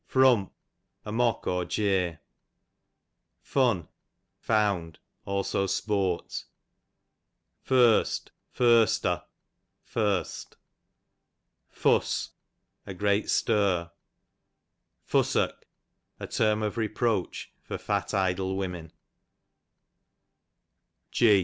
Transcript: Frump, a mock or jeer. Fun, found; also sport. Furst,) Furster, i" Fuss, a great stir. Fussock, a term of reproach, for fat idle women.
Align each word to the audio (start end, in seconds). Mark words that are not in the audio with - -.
Frump, 0.07 0.51
a 1.05 1.11
mock 1.11 1.45
or 1.45 1.63
jeer. 1.63 2.21
Fun, 3.43 3.87
found; 4.39 4.97
also 5.25 5.67
sport. 5.67 6.45
Furst,) 7.61 8.31
Furster, 8.57 9.21
i" 9.95 10.33
Fuss, 11.69 12.29
a 12.87 12.95
great 12.95 13.29
stir. 13.29 13.91
Fussock, 15.07 15.67
a 16.19 16.25
term 16.25 16.63
of 16.63 16.77
reproach, 16.77 17.53
for 17.61 17.77
fat 17.77 18.11
idle 18.15 18.57
women. 18.57 18.91